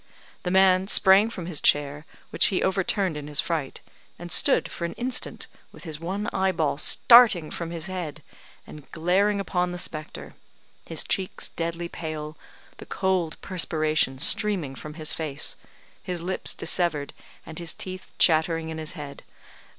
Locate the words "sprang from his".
0.87-1.61